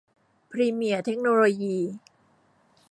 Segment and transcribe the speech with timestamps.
[0.51, 1.77] พรีเมียร์ เทคโนโลยี